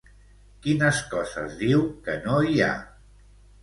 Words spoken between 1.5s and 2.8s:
diu que no hi ha?